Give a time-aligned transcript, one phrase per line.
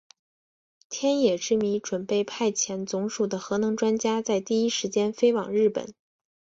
[0.89, 5.93] 天野之弥准备派遣总署的核能专家在第一时间飞往日本。